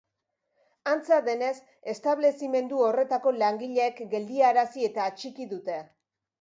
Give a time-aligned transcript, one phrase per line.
[0.93, 1.51] Antza denez,
[1.93, 5.81] establezimendu horretako langileek geldiarazi eta atxiki dute.